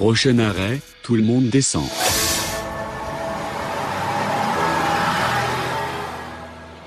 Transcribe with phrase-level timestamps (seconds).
[0.00, 1.84] Prochain arrêt, tout le monde descend.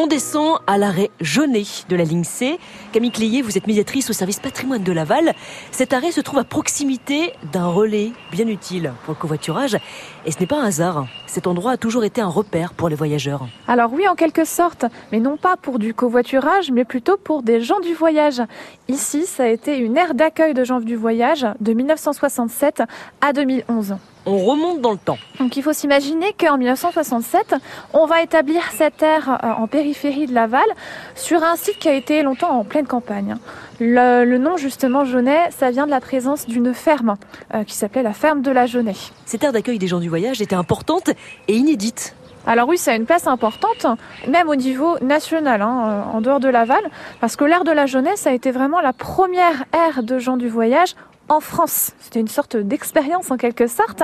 [0.00, 2.60] On descend à l'arrêt Jaunet de la ligne C.
[2.92, 5.34] Camille Cléier, vous êtes médiatrice au service patrimoine de Laval.
[5.72, 9.76] Cet arrêt se trouve à proximité d'un relais bien utile pour le covoiturage.
[10.24, 11.08] Et ce n'est pas un hasard.
[11.26, 13.48] Cet endroit a toujours été un repère pour les voyageurs.
[13.66, 17.60] Alors oui, en quelque sorte, mais non pas pour du covoiturage, mais plutôt pour des
[17.60, 18.40] gens du voyage.
[18.86, 22.84] Ici, ça a été une aire d'accueil de gens du voyage de 1967
[23.20, 23.96] à 2011
[24.28, 25.18] on remonte dans le temps.
[25.40, 27.54] Donc il faut s'imaginer qu'en 1967,
[27.94, 30.66] on va établir cette aire euh, en périphérie de Laval
[31.14, 33.36] sur un site qui a été longtemps en pleine campagne.
[33.80, 37.16] Le, nom justement Jaunet, ça vient de la présence d'une ferme
[37.54, 38.96] euh, qui s'appelait la ferme de la Jaunet.
[39.24, 41.10] Cette aire d'accueil des gens du voyage était importante
[41.48, 42.14] et inédite.
[42.46, 43.86] Alors oui, ça a une place importante,
[44.26, 46.82] même au niveau national, hein, en dehors de Laval,
[47.20, 50.48] parce que l'aire de la jeunesse a été vraiment la première aire de gens du
[50.48, 50.94] voyage
[51.28, 51.92] en France.
[52.00, 54.02] C'était une sorte d'expérience en quelque sorte.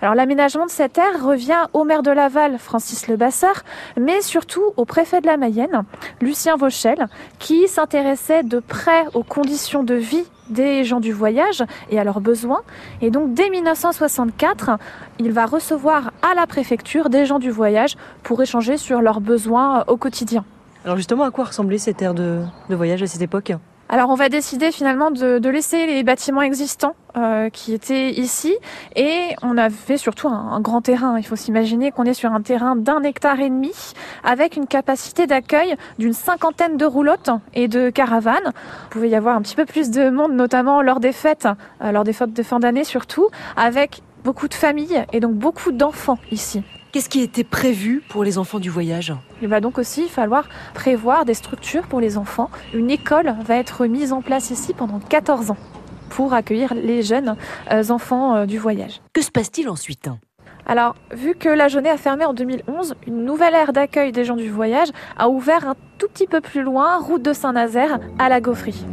[0.00, 3.62] Alors l'aménagement de cette aire revient au maire de Laval, Francis Lebasseur,
[3.98, 5.84] mais surtout au préfet de la Mayenne,
[6.20, 7.06] Lucien Vauchel,
[7.38, 12.20] qui s'intéressait de près aux conditions de vie des gens du voyage et à leurs
[12.20, 12.62] besoins.
[13.02, 14.70] Et donc dès 1964,
[15.18, 19.84] il va recevoir à la préfecture des gens du voyage pour échanger sur leurs besoins
[19.88, 20.44] au quotidien.
[20.84, 22.40] Alors justement, à quoi ressemblait cette aire de,
[22.70, 23.52] de voyage à cette époque?
[23.88, 28.54] Alors on va décider finalement de, laisser les bâtiments existants euh, qui étaient ici
[28.94, 31.18] et on avait surtout un, grand terrain.
[31.18, 33.72] Il faut s'imaginer qu'on est sur un terrain d'un hectare et demi
[34.24, 38.52] avec une capacité d'accueil d'une cinquantaine de roulottes et de caravanes.
[38.86, 41.48] Il pouvait y avoir un petit peu plus de monde notamment lors des fêtes,
[41.82, 45.72] euh, lors des fêtes de fin d'année surtout, avec beaucoup de familles et donc beaucoup
[45.72, 46.62] d'enfants ici.
[46.90, 49.12] Qu'est-ce qui était prévu pour les enfants du voyage?
[49.42, 52.50] Il va donc aussi falloir prévoir des structures pour les enfants.
[52.72, 55.58] Une école va être mise en place ici pendant 14 ans
[56.08, 57.36] pour accueillir les jeunes
[57.70, 59.02] euh, enfants euh, du voyage.
[59.12, 60.08] Que se passe-t-il ensuite?
[60.64, 64.36] Alors, vu que la Jaunet a fermé en 2011, une nouvelle aire d'accueil des gens
[64.36, 64.88] du voyage
[65.18, 68.84] a ouvert un tout petit peu plus loin, route de Saint-Nazaire, à la Gaufrie.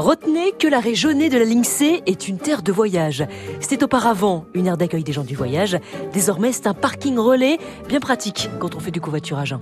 [0.00, 3.26] Retenez que la Jaunet de la ligne C est une terre de voyage.
[3.60, 5.76] C'était auparavant une aire d'accueil des gens du voyage.
[6.14, 9.54] Désormais, c'est un parking relais bien pratique quand on fait du covoiturage.